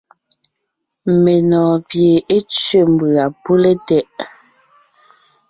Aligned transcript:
Menɔ̀ɔn 1.23 1.77
pie 1.89 2.13
é 2.35 2.37
tsẅé 2.49 2.79
mbʉ̀a 2.91 3.25
pʉ́le 3.43 3.71
tɛʼ. 3.87 4.07